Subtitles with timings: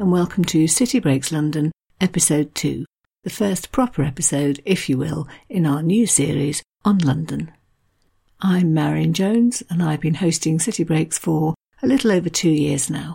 [0.00, 1.70] and welcome to City Breaks London,
[2.00, 2.86] episode 2,
[3.22, 7.52] the first proper episode, if you will, in our new series on London.
[8.40, 12.88] I'm Marion Jones, and I've been hosting City Breaks for a little over two years
[12.88, 13.14] now.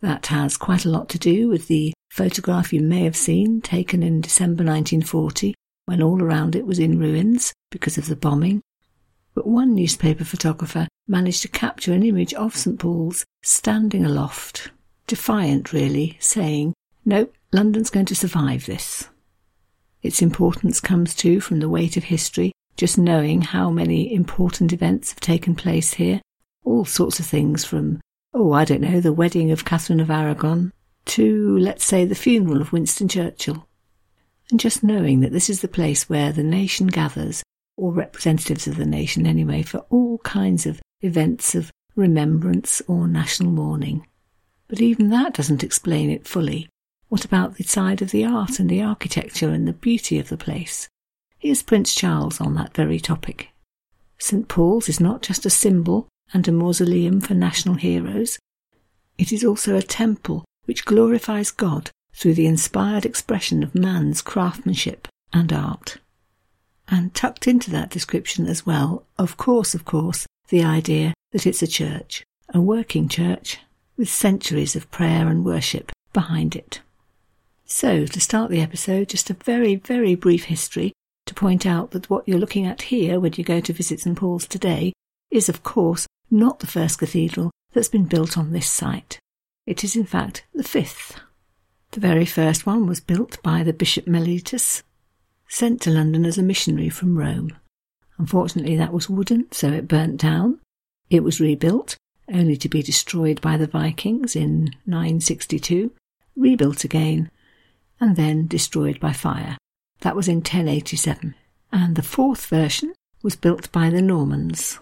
[0.00, 4.02] That has quite a lot to do with the photograph you may have seen taken
[4.02, 5.54] in December 1940
[5.86, 8.60] when all around it was in ruins because of the bombing.
[9.34, 14.70] But one newspaper photographer managed to capture an image of St Paul's standing aloft,
[15.06, 19.08] defiant really, saying, Nope, London's going to survive this.
[20.02, 25.10] Its importance comes too from the weight of history, just knowing how many important events
[25.10, 26.20] have taken place here.
[26.64, 28.00] All sorts of things from
[28.32, 30.72] oh, I don't know, the wedding of Catherine of Aragon,
[31.06, 33.66] to, let's say, the funeral of Winston Churchill.
[34.50, 37.42] And just knowing that this is the place where the nation gathers,
[37.80, 43.50] or representatives of the nation anyway, for all kinds of events of remembrance or national
[43.50, 44.06] mourning.
[44.68, 46.68] But even that doesn't explain it fully.
[47.08, 50.36] What about the side of the art and the architecture and the beauty of the
[50.36, 50.88] place?
[51.38, 53.48] Here's Prince Charles on that very topic.
[54.18, 54.46] St.
[54.46, 58.38] Paul's is not just a symbol and a mausoleum for national heroes.
[59.16, 65.08] It is also a temple which glorifies God through the inspired expression of man's craftsmanship
[65.32, 65.96] and art.
[66.90, 71.62] And tucked into that description as well, of course, of course, the idea that it's
[71.62, 73.58] a church, a working church,
[73.96, 76.80] with centuries of prayer and worship behind it.
[77.64, 80.92] So, to start the episode, just a very, very brief history
[81.26, 84.16] to point out that what you're looking at here when you go to visit St
[84.18, 84.92] Paul's today
[85.30, 89.20] is, of course, not the first cathedral that's been built on this site.
[89.64, 91.20] It is, in fact, the fifth.
[91.92, 94.82] The very first one was built by the Bishop Mellitus,
[95.50, 97.50] sent to London as a missionary from Rome.
[98.18, 100.60] Unfortunately, that was wooden, so it burnt down.
[101.10, 101.96] It was rebuilt,
[102.32, 105.90] only to be destroyed by the Vikings in 962,
[106.36, 107.30] rebuilt again,
[107.98, 109.58] and then destroyed by fire.
[110.00, 111.34] That was in 1087.
[111.72, 114.78] And the fourth version was built by the Normans.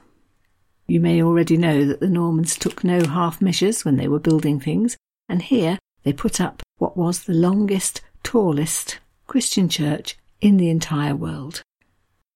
[0.87, 4.61] You may already know that the Normans took no half measures when they were building
[4.61, 4.97] things,
[5.29, 11.15] and here they put up what was the longest, tallest Christian church in the entire
[11.15, 11.63] world.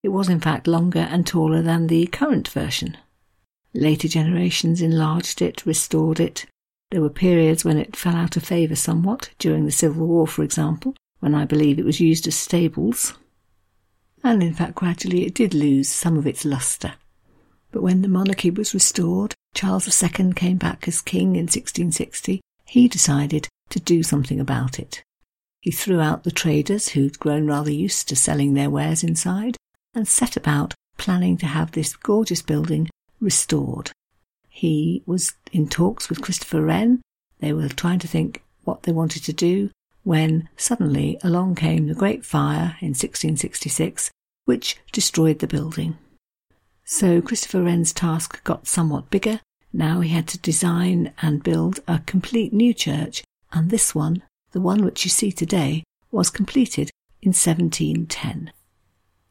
[0.02, 2.96] It was in fact longer and taller than the current version.
[3.74, 6.46] Later generations enlarged it, restored it.
[6.90, 10.42] There were periods when it fell out of favour somewhat, during the Civil War, for
[10.42, 13.14] example, when I believe it was used as stables.
[14.22, 16.94] And in fact, gradually it did lose some of its lustre.
[17.70, 22.88] But when the monarchy was restored, Charles II came back as king in 1660, he
[22.88, 25.02] decided to do something about it.
[25.62, 29.56] He threw out the traders who'd grown rather used to selling their wares inside
[29.94, 32.90] and set about planning to have this gorgeous building
[33.20, 33.92] restored.
[34.48, 37.00] He was in talks with Christopher Wren.
[37.38, 39.70] They were trying to think what they wanted to do
[40.02, 44.10] when suddenly along came the Great Fire in 1666,
[44.46, 45.96] which destroyed the building.
[46.84, 49.38] So Christopher Wren's task got somewhat bigger.
[49.72, 53.22] Now he had to design and build a complete new church,
[53.52, 56.90] and this one, the one which you see today, was completed
[57.20, 58.52] in 1710.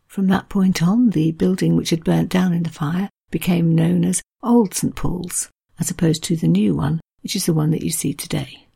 [0.07, 4.03] From that point on, the building which had burnt down in the fire became known
[4.03, 7.83] as Old St Paul's, as opposed to the new one, which is the one that
[7.83, 8.67] you see today.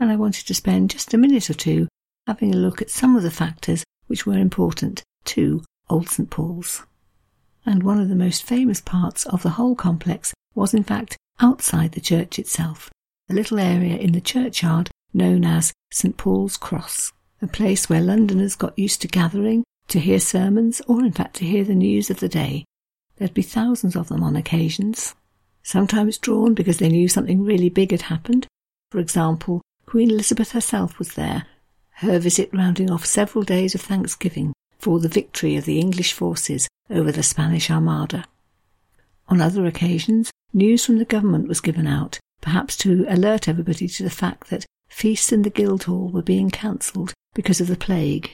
[0.00, 1.88] And I wanted to spend just a minute or two
[2.26, 6.82] having a look at some of the factors which were important to Old St Paul's
[7.66, 11.92] and one of the most famous parts of the whole complex was in fact outside
[11.92, 12.90] the church itself,
[13.28, 18.56] a little area in the churchyard known as St Paul's Cross, a place where Londoners
[18.56, 22.20] got used to gathering to hear sermons or in fact to hear the news of
[22.20, 22.64] the day.
[23.16, 25.14] There'd be thousands of them on occasions,
[25.62, 28.46] sometimes drawn because they knew something really big had happened,
[28.94, 31.46] For example, Queen Elizabeth herself was there,
[31.94, 36.68] her visit rounding off several days of Thanksgiving for the victory of the English forces
[36.88, 38.24] over the Spanish Armada.
[39.28, 44.02] On other occasions, news from the government was given out, perhaps to alert everybody to
[44.04, 44.64] the fact that
[44.94, 48.30] feasts in the Guildhall were being cancelled because of the plague.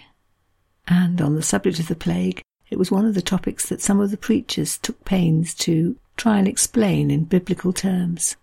[0.87, 3.99] And on the subject of the plague, it was one of the topics that some
[3.99, 8.37] of the preachers took pains to try and explain in biblical terms.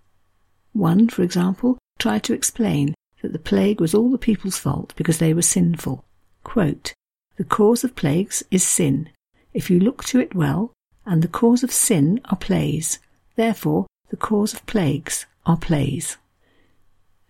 [0.74, 5.20] One, for example, tried to explain that the plague was all the people's fault because
[5.20, 6.04] they were sinful.
[6.44, 6.94] Quote,
[7.36, 9.10] the cause of plagues is sin.
[9.54, 10.74] If you look to it well,
[11.06, 12.98] and the cause of sin are plays.
[13.36, 16.18] Therefore, the cause of plagues are plays.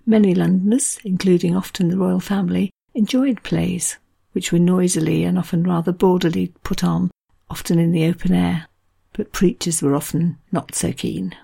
[0.09, 3.97] Many Londoners, including often the royal family, enjoyed plays,
[4.31, 7.11] which were noisily and often rather bawdily put on,
[7.49, 8.67] often in the open air,
[9.11, 11.35] but preachers were often not so keen.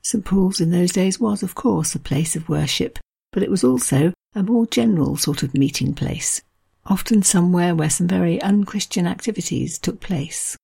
[0.00, 3.00] St Paul's in those days was, of course, a place of worship,
[3.32, 6.40] but it was also a more general sort of meeting place,
[6.86, 10.56] often somewhere where some very unchristian activities took place.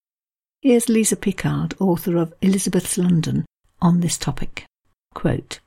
[0.63, 3.45] Here's Liza Picard, author of Elizabeth's London,
[3.83, 4.67] on this topic.
[5.15, 5.59] Quote,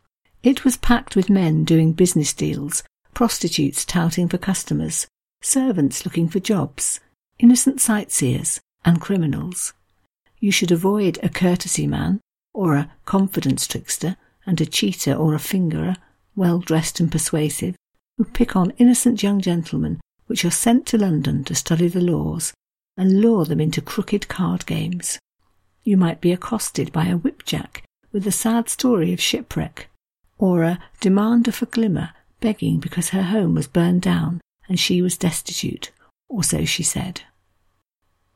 [0.43, 2.83] it was packed with men doing business deals,
[3.13, 5.07] prostitutes touting for customers,
[5.41, 6.99] servants looking for jobs,
[7.39, 9.73] innocent sightseers, and criminals.
[10.39, 12.19] You should avoid a courtesy man,
[12.53, 15.97] or a confidence trickster, and a cheater or a fingerer,
[16.35, 17.75] well dressed and persuasive,
[18.17, 22.53] who pick on innocent young gentlemen which are sent to London to study the laws
[22.97, 25.19] and lure them into crooked card games.
[25.83, 29.89] You might be accosted by a whipjack with a sad story of shipwreck,
[30.41, 32.09] or a demander for glimmer
[32.41, 35.91] begging because her home was burned down and she was destitute,
[36.27, 37.21] or so she said.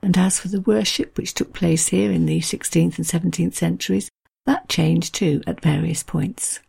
[0.02, 4.10] And as for the worship which took place here in the 16th and 17th centuries,
[4.46, 6.60] that changed too at various points.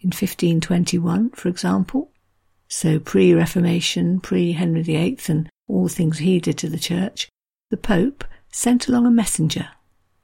[0.00, 2.10] In 1521, for example,
[2.68, 7.28] so pre Reformation, pre Henry VIII, and all things he did to the church,
[7.70, 9.68] the Pope sent along a messenger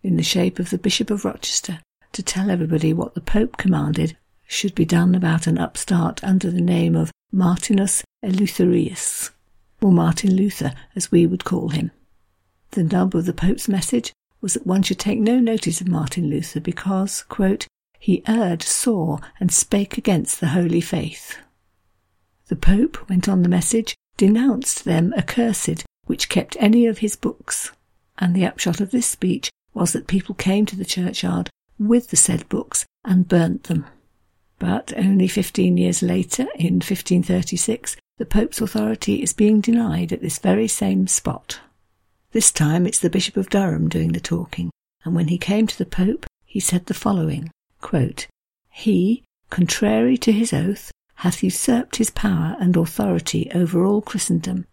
[0.02, 1.78] in the shape of the Bishop of Rochester
[2.12, 4.16] to tell everybody what the Pope commanded
[4.48, 9.30] should be done about an upstart under the name of Martinus Eleutherius,
[9.80, 11.92] or Martin Luther, as we would call him.
[12.70, 16.30] The nub of the Pope's message was that one should take no notice of Martin
[16.30, 17.66] Luther because, quote,
[17.98, 21.36] he erred sore and spake against the holy faith.
[22.46, 27.72] The Pope, went on the message, denounced them accursed which kept any of his books,
[28.16, 32.16] and the upshot of this speech was that people came to the churchyard with the
[32.16, 33.84] said books and burnt them.
[34.58, 40.38] But only fifteen years later, in 1536, the Pope's authority is being denied at this
[40.38, 41.60] very same spot.
[42.32, 44.70] This time it's the Bishop of Durham doing the talking,
[45.04, 47.50] and when he came to the Pope, he said the following
[47.80, 48.26] quote,
[48.70, 54.66] He, contrary to his oath, hath usurped his power and authority over all Christendom.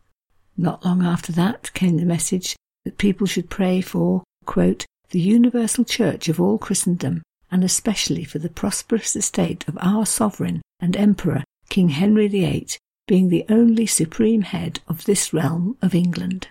[0.57, 5.85] Not long after that came the message that people should pray for, quote, the universal
[5.85, 11.43] church of all Christendom, and especially for the prosperous estate of our sovereign and emperor,
[11.69, 12.67] King Henry VIII,
[13.07, 16.47] being the only supreme head of this realm of England.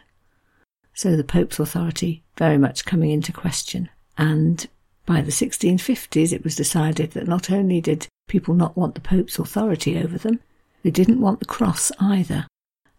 [0.95, 3.89] So the Pope's authority very much coming into question.
[4.17, 4.67] And
[5.07, 9.39] by the 1650s, it was decided that not only did people not want the Pope's
[9.39, 10.41] authority over them,
[10.83, 12.47] they didn't want the cross either.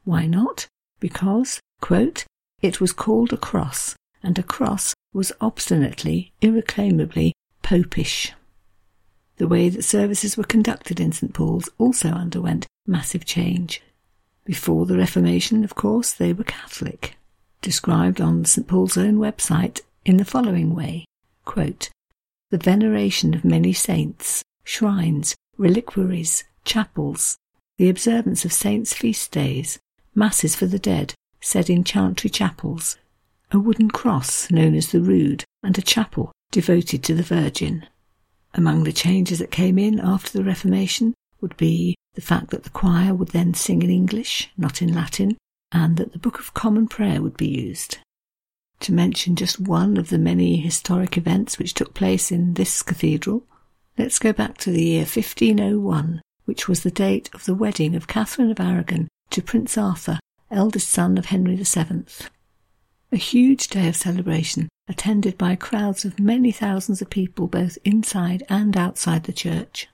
[0.03, 0.67] Why not?
[0.99, 2.25] Because, quote,
[2.61, 7.33] it was called a cross, and a cross was obstinately, irreclaimably
[7.65, 8.31] popish.
[9.37, 11.33] The way that services were conducted in St.
[11.33, 13.81] Paul's also underwent massive change.
[14.45, 17.17] Before the Reformation, of course, they were Catholic,
[17.63, 18.67] described on St.
[18.67, 21.05] Paul's own website in the following way
[21.43, 21.89] quote,
[22.51, 27.35] The veneration of many saints, shrines, reliquaries, chapels,
[27.79, 29.79] the observance of saints' feast days,
[30.13, 32.97] masses for the dead, said in chantry chapels,
[33.51, 37.85] a wooden cross known as the Rood, and a chapel devoted to the Virgin.
[38.53, 42.69] Among the changes that came in after the Reformation would be the fact that the
[42.69, 45.37] choir would then sing in English, not in Latin,
[45.71, 47.97] and that the Book of Common Prayer would be used.
[48.81, 53.43] To mention just one of the many historic events which took place in this cathedral,
[53.97, 58.07] let's go back to the year 1501, which was the date of the wedding of
[58.07, 60.19] Catherine of Aragon to Prince Arthur,
[60.51, 62.05] eldest son of Henry VII.
[63.11, 68.43] A huge day of celebration attended by crowds of many thousands of people both inside
[68.49, 69.87] and outside the church.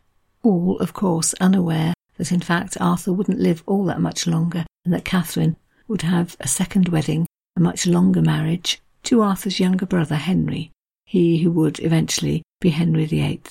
[0.43, 4.93] All, of course, unaware that in fact Arthur wouldn't live all that much longer and
[4.93, 5.55] that Catherine
[5.87, 10.71] would have a second wedding, a much longer marriage, to Arthur's younger brother Henry,
[11.05, 13.41] he who would eventually be Henry VIII.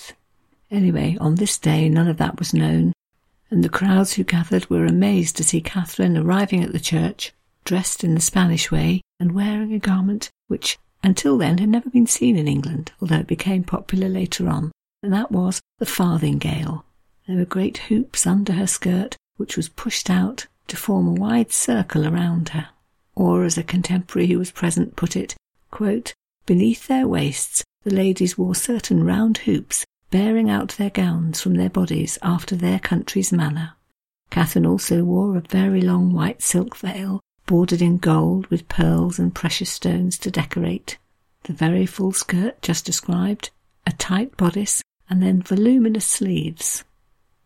[0.71, 2.93] Anyway, on this day, none of that was known,
[3.51, 7.33] and the crowds who gathered were amazed to see Catherine arriving at the church,
[7.65, 12.07] dressed in the Spanish way and wearing a garment which until then had never been
[12.07, 16.85] seen in England, although it became popular later on, and that was the farthingale.
[17.27, 21.53] There were great hoops under her skirt, which was pushed out to form a wide
[21.53, 22.69] circle around her.
[23.15, 25.35] Or, as a contemporary who was present put it,
[25.71, 26.15] quote,
[26.47, 31.71] beneath their waists the ladies wore certain round hoops, bearing out their gowns from their
[31.71, 33.73] bodies after their country's manner.
[34.31, 39.35] Catherine also wore a very long white silk veil, bordered in gold with pearls and
[39.35, 40.99] precious stones to decorate,
[41.43, 43.51] the very full skirt just described,
[43.85, 46.85] a tight bodice, and then voluminous sleeves.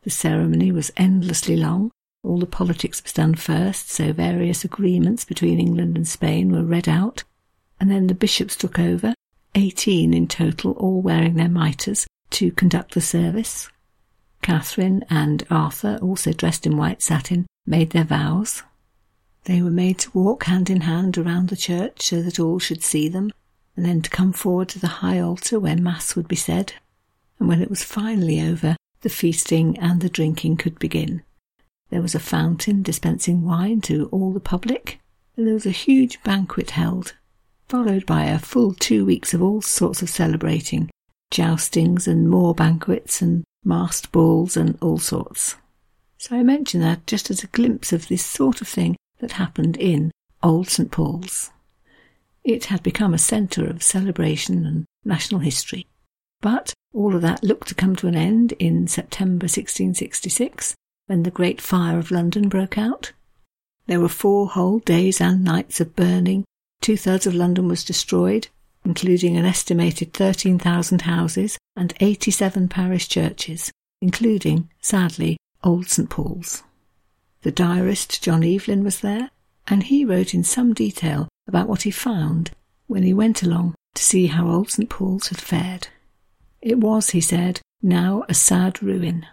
[0.03, 1.91] The ceremony was endlessly long.
[2.23, 6.87] All the politics was done first, so various agreements between England and Spain were read
[6.87, 7.25] out,
[7.81, 9.15] and then the bishops took over,
[9.55, 13.71] eighteen in total, all wearing their mitres, to conduct the service.
[14.43, 18.63] Catherine and Arthur, also dressed in white satin, made their vows.
[19.45, 22.83] They were made to walk hand in hand around the church so that all should
[22.83, 23.31] see them,
[23.77, 26.75] and then to come forward to the high altar where Mass would be said.
[27.39, 31.23] And when it was finally over, the feasting and the drinking could begin.
[31.91, 34.99] There was a fountain dispensing wine to all the public,
[35.37, 37.15] and there was a huge banquet held,
[37.69, 40.89] followed by a full two weeks of all sorts of celebrating,
[41.31, 45.57] joustings and more banquets and masked balls and all sorts.
[46.17, 49.79] So I mention that just as a glimpse of this sort of thing that happened
[49.79, 50.11] in
[50.43, 51.51] Old St Paul's.
[52.45, 55.87] It had become a centre of celebration and national history.
[56.43, 60.75] But all of that looked to come to an end in September 1666
[61.07, 63.13] when the Great Fire of London broke out.
[63.87, 66.45] There were four whole days and nights of burning.
[66.83, 68.49] Two thirds of London was destroyed,
[68.85, 76.63] including an estimated 13,000 houses and 87 parish churches, including, sadly, Old St Paul's.
[77.45, 79.31] The diarist John Evelyn was there,
[79.69, 82.53] and he wrote in some detail about what he found
[82.87, 84.89] when he went along to see how old St.
[84.89, 85.89] Paul's had fared.
[86.63, 89.27] It was, he said, now a sad ruin,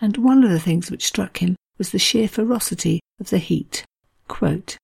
[0.00, 3.84] and one of the things which struck him was the sheer ferocity of the heat.
[4.28, 4.78] Quote,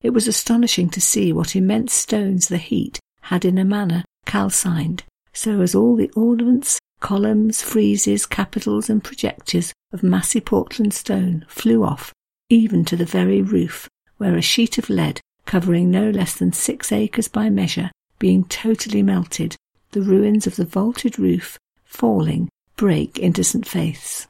[0.00, 5.02] it was astonishing to see what immense stones the heat had in a manner calcined,
[5.34, 11.84] so as all the ornaments, columns, friezes, capitals, and projectors of massy Portland stone flew
[11.84, 12.12] off,
[12.48, 16.90] even to the very roof, where a sheet of lead covering no less than six
[16.92, 19.56] acres by measure, being totally melted,
[19.92, 23.66] the ruins of the vaulted roof, falling, break into St.
[23.66, 24.26] Faith's.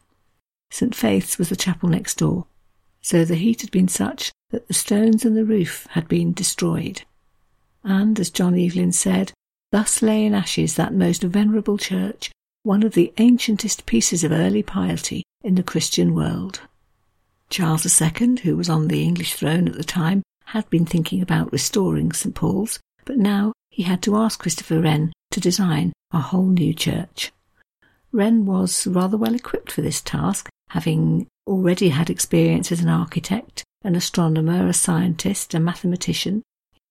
[0.70, 0.94] St.
[0.94, 2.46] Faith's was the chapel next door,
[3.00, 7.02] so the heat had been such that the stones and the roof had been destroyed.
[7.82, 9.32] And, as John Evelyn said,
[9.70, 12.30] thus lay in ashes that most venerable church,
[12.64, 16.62] one of the ancientest pieces of early piety in the Christian world.
[17.50, 21.52] Charles II, who was on the English throne at the time, had been thinking about
[21.52, 26.46] restoring St Paul's, but now he had to ask Christopher Wren to design a whole
[26.46, 27.32] new church.
[28.12, 33.62] Wren was rather well equipped for this task, having already had experience as an architect,
[33.82, 36.42] an astronomer, a scientist, a mathematician.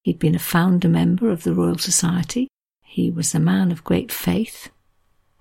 [0.04, 2.48] He'd been a founder member of the Royal Society.
[2.84, 4.70] He was a man of great faith,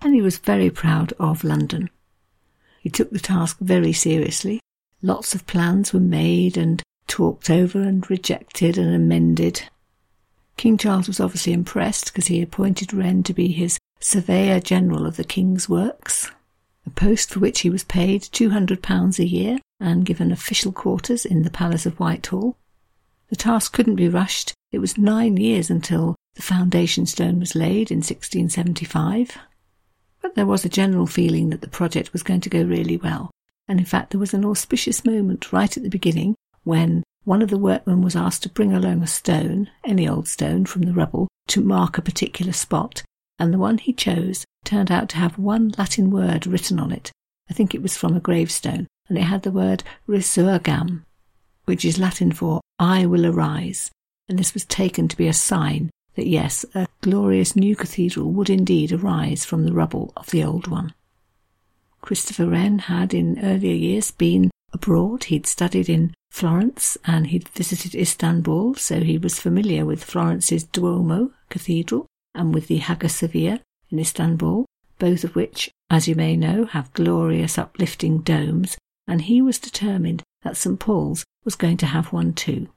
[0.05, 1.89] and he was very proud of London.
[2.81, 4.61] He took the task very seriously.
[5.03, 9.69] Lots of plans were made and talked over and rejected and amended.
[10.57, 15.17] King Charles was obviously impressed because he appointed Wren to be his Surveyor General of
[15.17, 16.31] the King's Works,
[16.87, 21.43] a post for which he was paid £200 a year and given official quarters in
[21.43, 22.57] the Palace of Whitehall.
[23.29, 24.53] The task couldn't be rushed.
[24.73, 29.39] It was nine years until the foundation stone was laid in 1675.
[30.23, 33.31] But there was a general feeling that the project was going to go really well.
[33.69, 37.51] And in fact, there was an auspicious moment right at the beginning when one of
[37.51, 41.29] the workmen was asked to bring along a stone, any old stone from the rubble,
[41.49, 43.03] to mark a particular spot,
[43.39, 47.13] and the one he chose turned out to have one Latin word written on it.
[47.51, 51.05] I think it was from a gravestone, and it had the word resurgam,
[51.65, 53.91] which is Latin for I will arise,
[54.29, 58.51] and this was taken to be a sign that yes, a glorious new cathedral would
[58.51, 60.95] indeed arise from the rubble of the old one.
[62.01, 65.25] Christopher Wren had in earlier years been abroad.
[65.25, 71.31] He'd studied in Florence and he'd visited Istanbul, so he was familiar with Florence's Duomo
[71.49, 74.67] Cathedral and with the Hagia Sophia in Istanbul,
[74.99, 78.77] both of which, as you may know, have glorious uplifting domes,
[79.07, 80.79] and he was determined that St.
[80.79, 82.69] Paul's was going to have one too.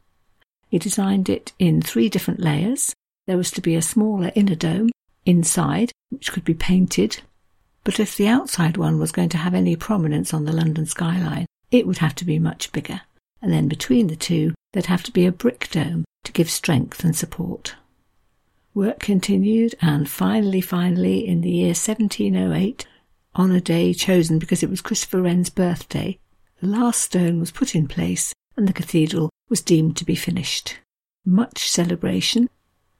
[0.69, 2.93] He designed it in three different layers.
[3.27, 4.89] There was to be a smaller inner dome
[5.25, 7.22] inside, which could be painted,
[7.84, 11.46] but if the outside one was going to have any prominence on the London skyline,
[11.72, 13.01] it would have to be much bigger.
[13.41, 17.03] And then between the two, there'd have to be a brick dome to give strength
[17.03, 17.75] and support.
[18.74, 22.88] Work continued, and finally, finally, in the year 1708,
[23.36, 26.17] on a day chosen because it was Christopher Wren's birthday,
[26.62, 30.79] the last stone was put in place and the cathedral was deemed to be finished.
[31.25, 32.50] Much celebration,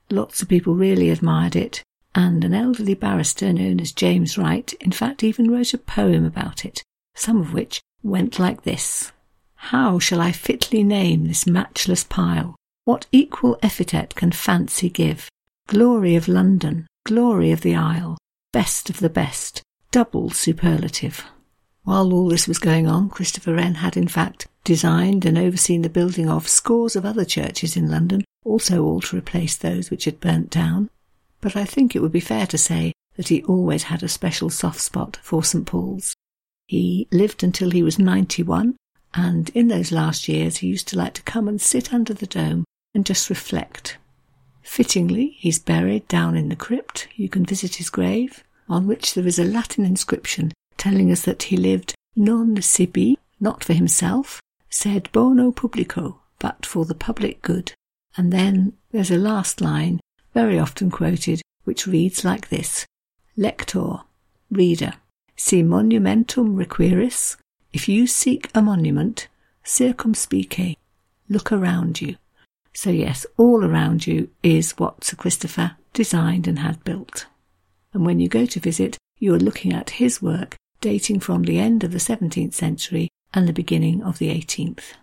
[0.10, 1.84] lots of people really admired it,
[2.14, 6.66] and an elderly barrister known as James Wright, in fact, even wrote a poem about
[6.66, 6.84] it,
[7.16, 9.12] some of which went like this
[9.56, 12.56] How shall I fitly name this matchless pile?
[12.86, 15.30] What equal epithet can fancy give?
[15.68, 18.18] Glory of London, glory of the Isle,
[18.54, 21.26] best of the best, double superlative.
[21.84, 25.90] While all this was going on, Christopher Wren had in fact designed and overseen the
[25.90, 30.22] building of scores of other churches in London, also all to replace those which had
[30.22, 30.90] burnt down.
[31.42, 34.50] But I think it would be fair to say that he always had a special
[34.50, 36.16] soft spot for St Paul's.
[36.68, 38.76] He lived until he was 91,
[39.14, 42.28] and in those last years he used to like to come and sit under the
[42.28, 43.98] dome and just reflect.
[44.64, 47.08] Fittingly, he's buried down in the crypt.
[47.16, 51.44] You can visit his grave, on which there is a Latin inscription telling us that
[51.44, 57.74] he lived non sibi, not for himself, sed bono publico, but for the public good.
[58.18, 60.00] And then there's a last line,
[60.34, 62.86] very often quoted, which reads like this
[63.38, 64.02] Lector,
[64.50, 64.94] reader,
[65.36, 67.36] si monumentum requiris,
[67.74, 69.28] if you seek a monument,
[69.64, 70.76] circumspice,
[71.28, 72.16] look around you.
[72.74, 77.26] So, yes, all around you is what Sir Christopher designed and had built.
[77.94, 81.58] And when you go to visit, you are looking at his work dating from the
[81.58, 84.94] end of the 17th century and the beginning of the 18th.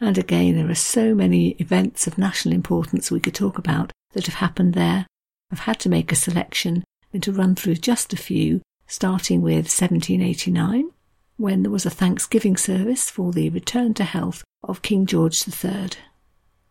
[0.00, 4.26] And again, there are so many events of national importance we could talk about that
[4.26, 5.06] have happened there.
[5.50, 9.66] I've had to make a selection and to run through just a few, starting with
[9.66, 10.90] 1789,
[11.36, 15.90] when there was a Thanksgiving service for the return to health of King George III.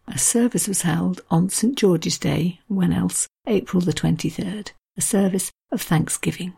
[0.08, 5.52] A service was held on St George's Day, when else, April the 23rd, a service
[5.72, 6.54] of thanksgiving.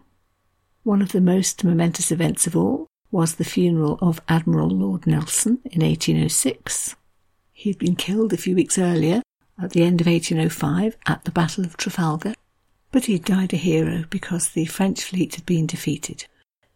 [0.84, 5.60] One of the most momentous events of all was the funeral of Admiral Lord Nelson
[5.66, 6.96] in 1806.
[7.52, 9.22] He had been killed a few weeks earlier,
[9.62, 12.34] at the end of 1805, at the Battle of Trafalgar,
[12.92, 16.26] but he died a hero because the French fleet had been defeated.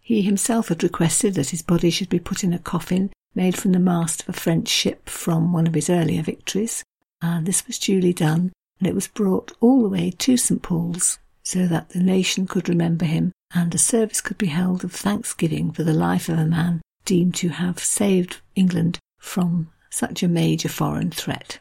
[0.01, 3.71] He himself had requested that his body should be put in a coffin made from
[3.71, 6.83] the mast of a French ship from one of his earlier victories,
[7.21, 11.19] and this was duly done, and it was brought all the way to St Paul's
[11.43, 15.71] so that the nation could remember him and a service could be held of thanksgiving
[15.71, 20.69] for the life of a man deemed to have saved England from such a major
[20.69, 21.59] foreign threat.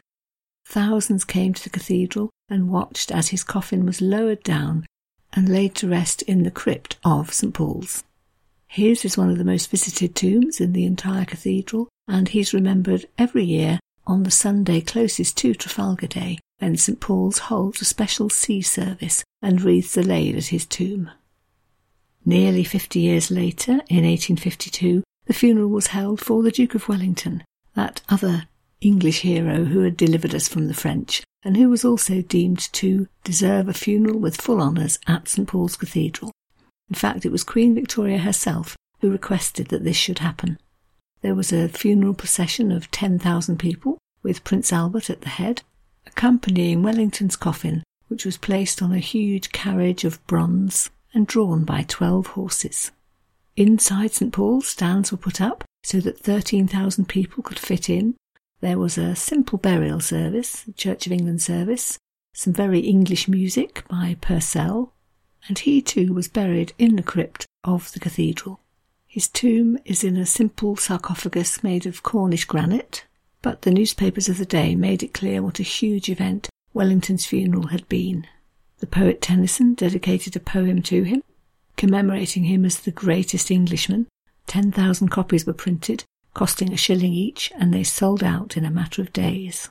[0.65, 4.85] Thousands came to the cathedral and watched as his coffin was lowered down
[5.33, 8.03] and laid to rest in the crypt of St Paul's.
[8.67, 13.05] His is one of the most visited tombs in the entire cathedral, and he's remembered
[13.17, 18.29] every year on the Sunday closest to Trafalgar Day, when St Paul's holds a special
[18.29, 21.11] sea service and wreaths are laid at his tomb.
[22.25, 27.43] Nearly fifty years later, in 1852, the funeral was held for the Duke of Wellington,
[27.75, 28.47] that other
[28.79, 33.07] English hero who had delivered us from the French, and who was also deemed to
[33.25, 36.31] deserve a funeral with full honours at St Paul's Cathedral.
[36.89, 40.57] In fact, it was Queen Victoria herself who requested that this should happen.
[41.21, 45.61] There was a funeral procession of 10,000 people, with Prince Albert at the head,
[46.05, 51.83] accompanying Wellington's coffin, which was placed on a huge carriage of bronze and drawn by
[51.83, 52.91] twelve horses.
[53.55, 58.15] Inside St Paul's, stands were put up so that 13,000 people could fit in.
[58.61, 61.97] There was a simple burial service, Church of England service,
[62.33, 64.93] some very English music by Purcell,
[65.47, 68.61] and he too was buried in the crypt of the cathedral.
[69.05, 73.05] His tomb is in a simple sarcophagus made of Cornish granite,
[73.41, 77.67] but the newspapers of the day made it clear what a huge event Wellington's funeral
[77.67, 78.25] had been.
[78.83, 81.23] The poet Tennyson dedicated a poem to him,
[81.77, 84.07] commemorating him as the greatest Englishman.
[84.45, 88.69] Ten thousand copies were printed, costing a shilling each, and they sold out in a
[88.69, 89.69] matter of days.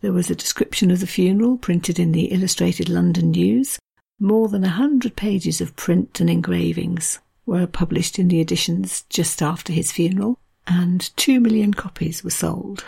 [0.00, 3.78] There was a description of the funeral printed in the Illustrated London News.
[4.18, 9.42] More than a hundred pages of print and engravings were published in the editions just
[9.42, 12.86] after his funeral, and two million copies were sold.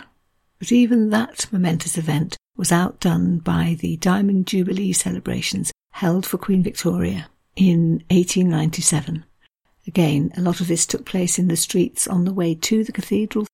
[0.61, 6.61] But even that momentous event was outdone by the Diamond Jubilee celebrations held for Queen
[6.61, 9.25] Victoria in 1897.
[9.87, 12.91] Again, a lot of this took place in the streets on the way to the
[12.91, 13.47] cathedral.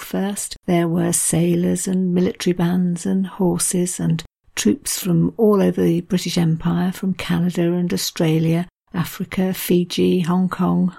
[0.00, 4.24] First, there were sailors and military bands and horses and
[4.56, 10.92] troops from all over the British Empire, from Canada and Australia, Africa, Fiji, Hong Kong.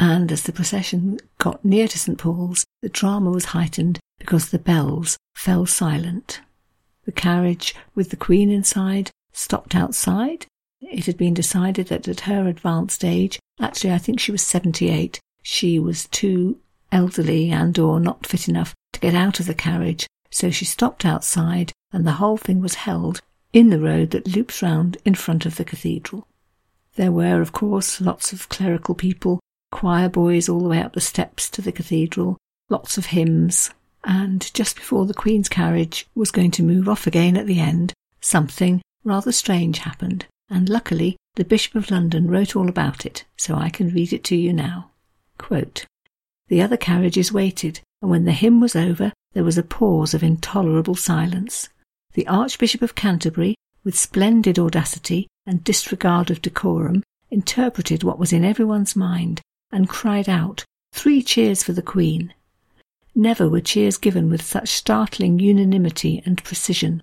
[0.00, 2.16] And as the procession got near to St.
[2.16, 6.40] Paul's, the drama was heightened because the bells fell silent.
[7.04, 10.46] The carriage with the Queen inside stopped outside.
[10.80, 15.20] It had been decided that at her advanced age, actually I think she was 78,
[15.42, 16.58] she was too
[16.90, 21.04] elderly and or not fit enough to get out of the carriage, so she stopped
[21.04, 23.20] outside and the whole thing was held
[23.52, 26.26] in the road that loops round in front of the cathedral.
[26.96, 29.40] There were, of course, lots of clerical people,
[29.72, 32.36] choir boys all the way up the steps to the cathedral,
[32.68, 33.70] lots of hymns,
[34.04, 37.92] and just before the Queen's carriage was going to move off again at the end,
[38.20, 43.54] something rather strange happened, and luckily the Bishop of London wrote all about it, so
[43.54, 44.90] I can read it to you now.
[45.38, 45.86] Quote,
[46.48, 50.22] the other carriages waited, and when the hymn was over, there was a pause of
[50.22, 51.68] intolerable silence.
[52.14, 53.54] The Archbishop of Canterbury,
[53.84, 59.40] with splendid audacity and disregard of decorum, interpreted what was in everyone's mind
[59.72, 62.34] and cried out, Three cheers for the Queen.
[63.14, 67.02] Never were cheers given with such startling unanimity and precision.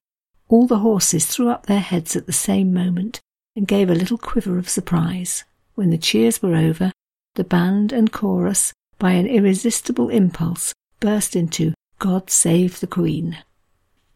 [0.49, 3.19] All the horses threw up their heads at the same moment
[3.55, 5.43] and gave a little quiver of surprise.
[5.75, 6.91] When the cheers were over,
[7.35, 13.37] the band and chorus, by an irresistible impulse, burst into God Save the Queen.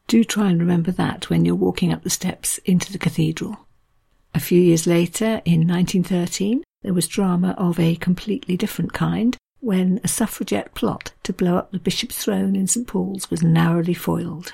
[0.07, 3.67] Do try and remember that when you're walking up the steps into the cathedral.
[4.33, 9.99] A few years later, in 1913, there was drama of a completely different kind when
[10.03, 14.53] a suffragette plot to blow up the bishop's throne in St Paul's was narrowly foiled.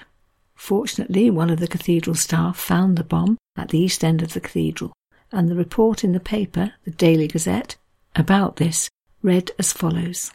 [0.56, 4.42] Fortunately, one of the cathedral staff found the bomb at the east end of the
[4.42, 4.92] cathedral,
[5.32, 7.78] and the report in the paper, the Daily Gazette,
[8.16, 8.90] about this
[9.22, 10.32] read as follows.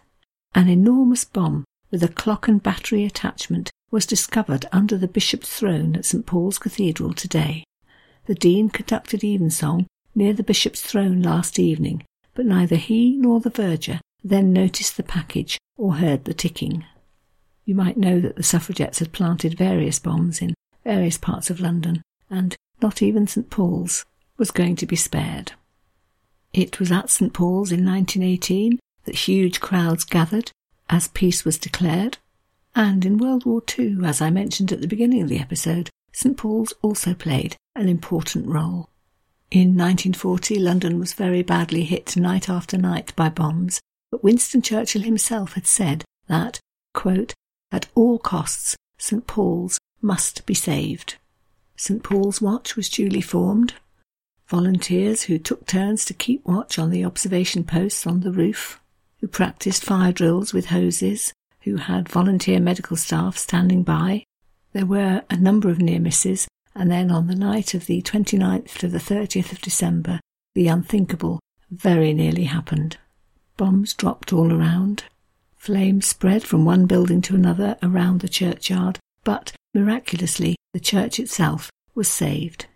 [0.55, 5.94] An enormous bomb with a clock and battery attachment was discovered under the bishop's throne
[5.96, 7.64] at St Paul's Cathedral today.
[8.26, 13.51] The dean conducted evensong near the bishop's throne last evening, but neither he nor the
[13.51, 16.85] verger then noticed the package or heard the ticking.
[17.64, 22.03] You might know that the suffragettes had planted various bombs in various parts of London,
[22.31, 24.05] and not even St Paul's
[24.37, 25.53] was going to be spared.
[26.53, 30.51] It was at St Paul's in 1918 that huge crowds gathered
[30.90, 32.18] as peace was declared,
[32.75, 36.37] and in World War II, as I mentioned at the beginning of the episode, St
[36.37, 38.90] Paul's also played an important role.
[39.52, 45.02] In 1940, London was very badly hit night after night by bombs, but Winston Churchill
[45.02, 46.58] himself had said that,
[46.94, 47.34] quote,
[47.70, 49.26] at all costs, St.
[49.26, 51.16] Paul's must be saved.
[51.76, 52.02] St.
[52.02, 53.74] Paul's Watch was duly formed.
[54.46, 58.80] Volunteers who took turns to keep watch on the observation posts on the roof,
[59.20, 61.30] who practiced fire drills with hoses,
[61.64, 64.24] who had volunteer medical staff standing by.
[64.72, 68.78] There were a number of near misses, and then on the night of the 29th
[68.78, 70.20] to the 30th of December,
[70.54, 72.98] the unthinkable very nearly happened.
[73.56, 75.04] Bombs dropped all around.
[75.56, 81.70] Flames spread from one building to another around the churchyard, but miraculously the church itself
[81.94, 82.66] was saved.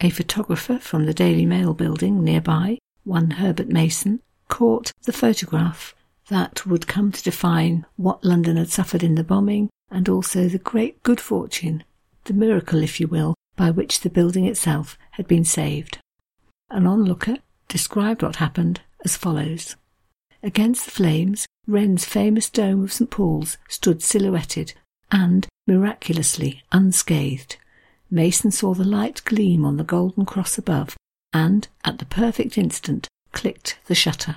[0.00, 5.94] A photographer from the Daily Mail building nearby, one Herbert Mason, caught the photograph
[6.28, 10.58] that would come to define what London had suffered in the bombing and also the
[10.58, 11.84] great good fortune,
[12.24, 15.98] the miracle, if you will, by which the building itself had been saved.
[16.70, 17.38] An onlooker
[17.68, 19.76] described what happened as follows.
[20.42, 23.10] Against the flames, Wren's famous dome of St.
[23.10, 24.74] Paul's stood silhouetted
[25.10, 27.56] and, miraculously, unscathed.
[28.10, 30.96] Mason saw the light gleam on the golden cross above
[31.32, 34.36] and, at the perfect instant, clicked the shutter.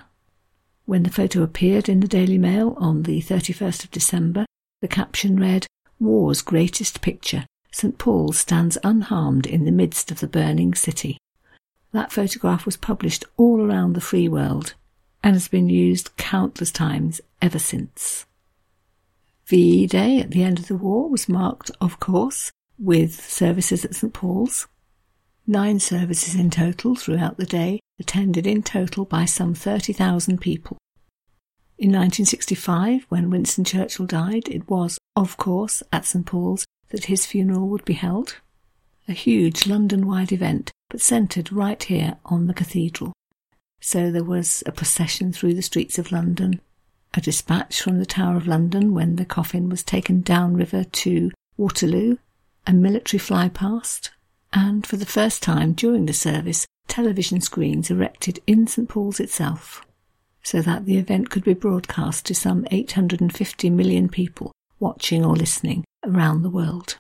[0.86, 4.46] When the photo appeared in the Daily Mail on the 31st of December,
[4.82, 5.68] the caption read,
[6.00, 7.46] War's greatest picture.
[7.72, 7.98] St.
[7.98, 11.18] Paul stands unharmed in the midst of the burning city.
[11.92, 14.74] That photograph was published all around the free world
[15.24, 18.26] and has been used countless times ever since.
[19.46, 23.96] VE Day at the end of the war was marked, of course, with services at
[23.96, 24.68] St Paul's.
[25.48, 30.78] Nine services in total throughout the day, attended in total by some 30,000 people.
[31.78, 37.26] In 1965, when Winston Churchill died, it was, of course, at St Paul's that his
[37.26, 38.38] funeral would be held.
[39.08, 43.14] A huge London wide event, but centred right here on the cathedral.
[43.82, 46.62] So there was a procession through the streets of London,
[47.14, 52.18] a dispatch from the Tower of London when the coffin was taken downriver to Waterloo,
[52.68, 54.10] a military flypast,
[54.54, 59.86] and for the first time during the service, television screens erected in St Paul's itself,
[60.44, 65.84] so that the event could be broadcast to some 850 million people watching or listening
[66.04, 66.98] around the world.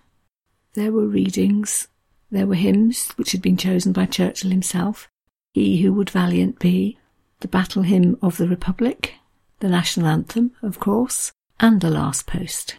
[0.73, 1.87] There were readings,
[2.31, 5.07] there were hymns which had been chosen by Churchill himself,
[5.53, 6.97] He Who Would Valiant Be,
[7.39, 9.15] the Battle Hymn of the Republic,
[9.59, 12.77] the National Anthem, of course, and the last post.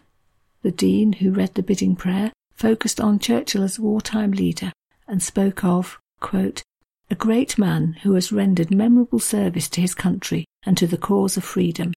[0.61, 4.71] The Dean who read the bidding prayer focused on Churchill as wartime leader
[5.07, 6.63] and spoke of, quote,
[7.09, 11.35] a great man who has rendered memorable service to his country and to the cause
[11.35, 11.91] of freedom,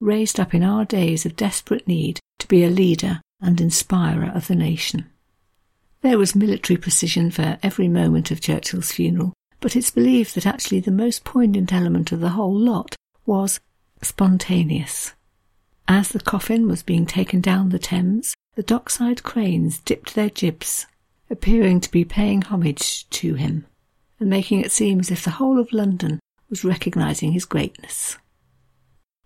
[0.00, 4.46] raised up in our days of desperate need to be a leader and inspirer of
[4.46, 5.06] the nation.
[6.02, 10.80] There was military precision for every moment of Churchill's funeral, but it's believed that actually
[10.80, 12.94] the most poignant element of the whole lot
[13.24, 13.60] was
[14.02, 15.14] spontaneous.
[15.88, 20.86] As the coffin was being taken down the Thames, the dockside cranes dipped their jibs,
[21.30, 23.66] appearing to be paying homage to him,
[24.18, 28.16] and making it seem as if the whole of London was recognising his greatness.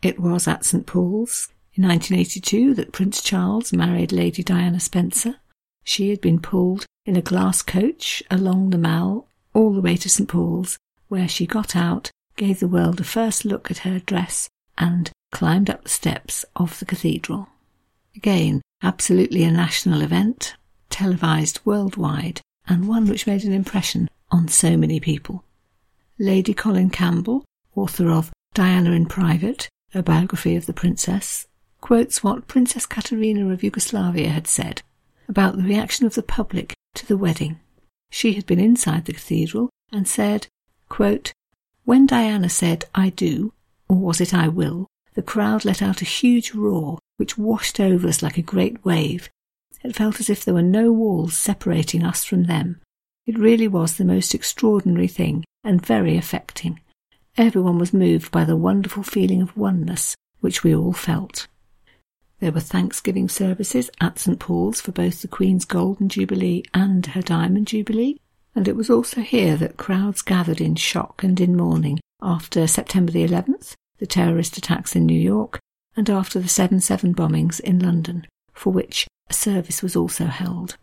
[0.03, 1.49] It was at St Paul's
[1.81, 5.37] in 1982 that Prince Charles married Lady Diana Spencer.
[5.83, 10.09] She had been pulled in a glass coach along the Mall all the way to
[10.11, 10.77] St Paul's,
[11.09, 15.71] where she got out, gave the world a first look at her dress, and climbed
[15.71, 17.49] up the steps of the cathedral.
[18.15, 20.57] Again, absolutely a national event,
[20.91, 25.45] televised worldwide, and one which made an impression on so many people.
[26.19, 27.43] Lady Colin Campbell,
[27.75, 31.47] author of Diana in Private, a biography of the princess,
[31.81, 34.83] quotes what Princess Katarina of Yugoslavia had said
[35.29, 37.59] about the reaction of the public to the wedding.
[38.11, 40.49] She had been inside the cathedral and said,
[40.89, 41.33] quote,
[41.85, 43.53] When Diana said, I do,
[43.89, 48.09] or was it I will, the crowd let out a huge roar which washed over
[48.09, 49.29] us like a great wave.
[49.83, 52.81] It felt as if there were no walls separating us from them.
[53.27, 56.81] It really was the most extraordinary thing and very affecting.
[57.37, 61.47] Everyone was moved by the wonderful feeling of oneness which we all felt.
[62.41, 67.21] There were Thanksgiving services at St Paul's for both the Queen's Golden Jubilee and her
[67.21, 68.19] Diamond Jubilee,
[68.55, 73.13] and it was also here that crowds gathered in shock and in mourning after September
[73.13, 75.61] the 11th the terrorist attacks in New York,
[75.95, 80.79] and after the 7 7 bombings in London, for which a service was also held.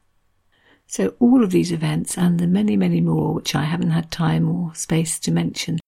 [0.85, 4.47] So, all of these events and the many, many more which I haven't had time
[4.47, 5.79] or space to mention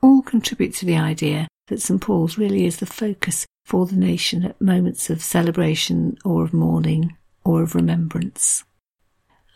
[0.00, 4.46] all contribute to the idea that St Paul's really is the focus for the nation
[4.46, 8.64] at moments of celebration or of mourning or of remembrance.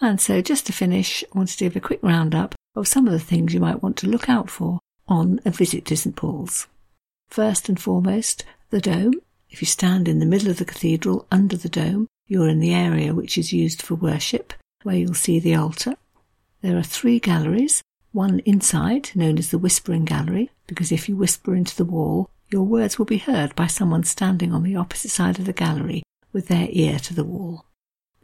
[0.03, 3.15] And so, just to finish, I wanted to give a quick roundup of some of
[3.15, 6.67] the things you might want to look out for on a visit to St Paul's.
[7.31, 9.15] First and foremost, the dome.
[9.49, 12.75] If you stand in the middle of the cathedral under the dome, you're in the
[12.75, 15.95] area which is used for worship, where you'll see the altar.
[16.61, 17.81] There are three galleries,
[18.13, 22.63] one inside, known as the Whispering Gallery, because if you whisper into the wall, your
[22.63, 26.49] words will be heard by someone standing on the opposite side of the gallery with
[26.49, 27.65] their ear to the wall.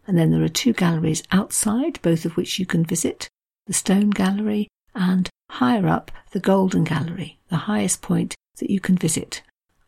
[0.06, 3.28] And then there are two galleries outside, both of which you can visit
[3.66, 8.96] the Stone Gallery and higher up the Golden Gallery, the highest point that you can
[8.96, 9.42] visit.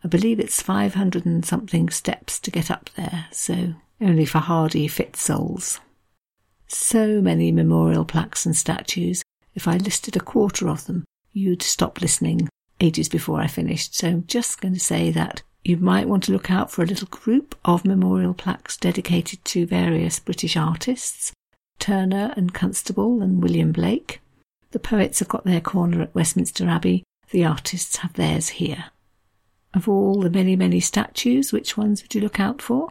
[0.04, 4.86] I believe it's 500 and something steps to get up there, so only for hardy,
[4.88, 5.80] fit souls.
[6.66, 9.22] So many memorial plaques and statues.
[9.54, 12.48] If I listed a quarter of them, you'd stop listening
[12.80, 13.94] ages before I finished.
[13.94, 16.86] So I'm just going to say that you might want to look out for a
[16.86, 21.32] little group of memorial plaques dedicated to various British artists
[21.78, 24.20] Turner and Constable and William Blake.
[24.72, 28.86] The poets have got their corner at Westminster Abbey, the artists have theirs here.
[29.72, 32.88] Of all the many, many statues, which ones would you look out for?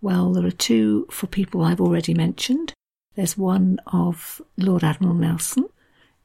[0.00, 2.72] Well, there are two for people I've already mentioned.
[3.16, 5.66] There's one of Lord Admiral Nelson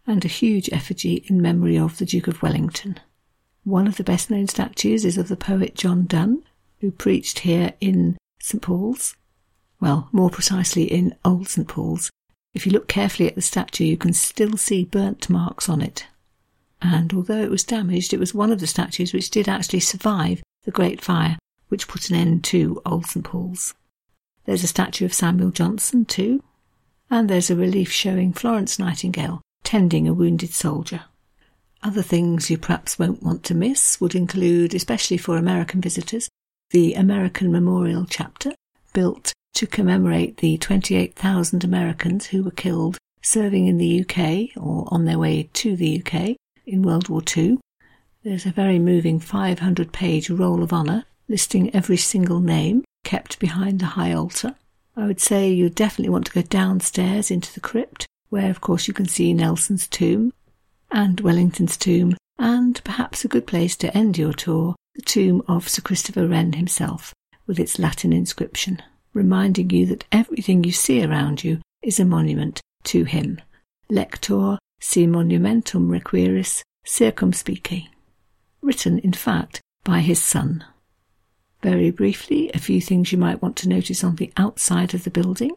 [0.07, 2.99] and a huge effigy in memory of the Duke of Wellington.
[3.63, 6.43] One of the best known statues is of the poet John Donne,
[6.81, 9.15] who preached here in St Paul's.
[9.79, 12.09] Well, more precisely in Old St Paul's.
[12.53, 16.07] If you look carefully at the statue, you can still see burnt marks on it
[16.93, 20.43] and although it was damaged, it was one of the statues which did actually survive
[20.63, 21.37] the Great Fire,
[21.69, 23.73] which put an end to Old St Paul's.
[24.45, 26.43] There's a statue of Samuel Johnson, too,
[27.09, 31.03] and there's a relief showing Florence Nightingale tending a wounded soldier.
[31.83, 36.29] Other things you perhaps won't want to miss would include, especially for American visitors,
[36.71, 38.53] the American Memorial Chapel,
[38.93, 45.05] built to commemorate the 28,000 Americans who were killed serving in the UK or on
[45.05, 47.59] their way to the UK in World War II.
[48.23, 53.79] There's a very moving 500 page roll of honour listing every single name kept behind
[53.79, 54.55] the high altar.
[54.95, 58.85] I would say you definitely want to go downstairs into the crypt, where of course
[58.85, 60.33] you can see Nelson's tomb
[60.91, 65.69] and Wellington's tomb, and perhaps a good place to end your tour, the tomb of
[65.69, 67.13] Sir Christopher Wren himself,
[67.47, 68.81] with its Latin inscription,
[69.13, 73.39] reminding you that everything you see around you is a monument to him.
[73.89, 77.87] Lector si monumentum requiris circumspice,
[78.61, 80.61] written, in fact, by his son.
[81.61, 85.09] Very briefly, a few things you might want to notice on the outside of the
[85.09, 85.51] building.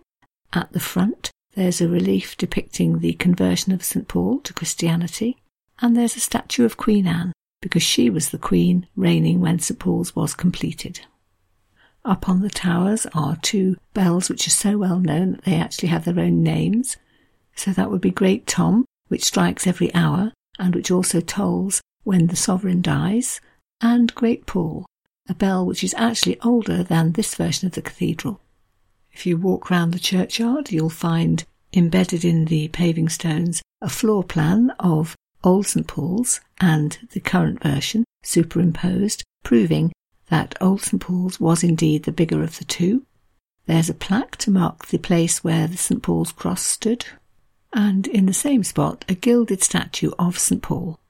[0.52, 4.06] At the front, there's a relief depicting the conversion of St.
[4.06, 5.36] Paul to Christianity,
[5.80, 9.76] and there's a statue of Queen Anne, because she was the queen reigning when St.
[9.76, 11.00] Paul's was completed.
[12.04, 15.88] Up on the towers are two bells which are so well known that they actually
[15.88, 16.96] have their own names.
[17.56, 22.28] So that would be Great Tom, which strikes every hour and which also tolls when
[22.28, 23.40] the sovereign dies,
[23.80, 24.86] and Great Paul,
[25.28, 28.40] a bell which is actually older than this version of the cathedral.
[29.18, 34.22] If you walk round the churchyard, you'll find embedded in the paving stones a floor
[34.22, 39.90] plan of Old St Paul's and the current version superimposed, proving
[40.28, 43.06] that Old St Paul's was indeed the bigger of the two.
[43.66, 47.04] There's a plaque to mark the place where the St Paul's cross stood,
[47.72, 51.00] and in the same spot a gilded statue of St Paul.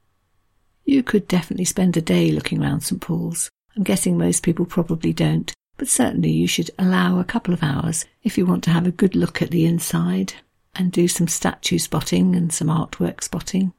[0.82, 3.50] You could definitely spend a day looking round St Paul's.
[3.76, 8.04] I'm guessing most people probably don't, but certainly you should allow a couple of hours
[8.22, 10.34] if you want to have a good look at the inside
[10.74, 13.72] and do some statue spotting and some artwork spotting.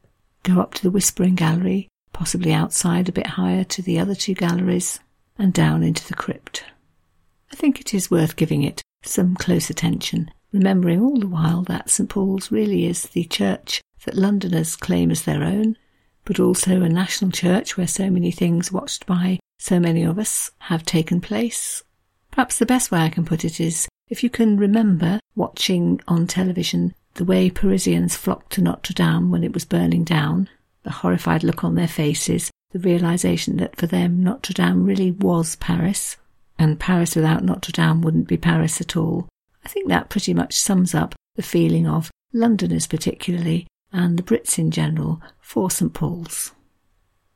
[0.43, 4.33] Go up to the Whispering Gallery, possibly outside a bit higher to the other two
[4.33, 4.99] galleries,
[5.37, 6.63] and down into the crypt.
[7.51, 11.89] I think it is worth giving it some close attention, remembering all the while that
[11.89, 15.77] St Paul's really is the church that Londoners claim as their own,
[16.25, 20.51] but also a national church where so many things watched by so many of us
[20.59, 21.83] have taken place.
[22.31, 26.27] Perhaps the best way I can put it is if you can remember watching on
[26.27, 30.49] television the way Parisians flocked to Notre Dame when it was burning down,
[30.83, 35.55] the horrified look on their faces, the realization that for them Notre Dame really was
[35.57, 36.17] Paris,
[36.57, 39.27] and Paris without Notre Dame wouldn't be Paris at all.
[39.65, 44.57] I think that pretty much sums up the feeling of Londoners particularly and the Brits
[44.59, 46.51] in general for St Paul's.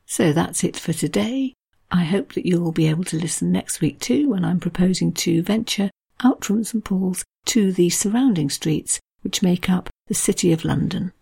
[0.06, 1.54] So that's it for today.
[1.94, 5.42] I hope that you'll be able to listen next week too when I'm proposing to
[5.42, 5.90] venture
[6.22, 11.12] out from St Paul's to the surrounding streets which make up the City of London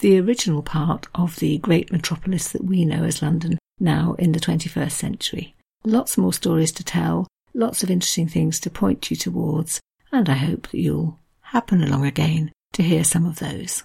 [0.00, 4.40] the original part of the great metropolis that we know as London now in the
[4.40, 5.54] 21st century.
[5.84, 9.80] Lots more stories to tell, lots of interesting things to point you towards,
[10.12, 13.82] and I hope that you'll happen along again to hear some of those.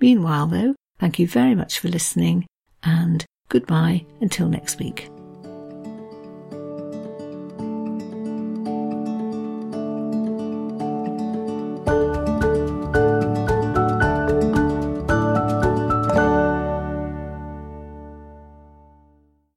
[0.00, 2.46] Meanwhile, though, thank you very much for listening,
[2.82, 5.10] and goodbye until next week.